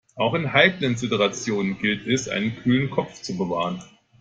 [0.15, 3.83] Auch in heiklen Situationen gilt es, einen kühlen Kopf zu bewahren.